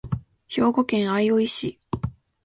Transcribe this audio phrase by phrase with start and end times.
[0.47, 1.79] 兵庫県相生市